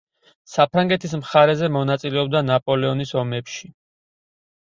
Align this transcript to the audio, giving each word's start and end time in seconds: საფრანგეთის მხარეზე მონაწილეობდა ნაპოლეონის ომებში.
საფრანგეთის 0.51 1.11
მხარეზე 1.19 1.69
მონაწილეობდა 1.75 2.41
ნაპოლეონის 2.47 3.13
ომებში. 3.25 3.71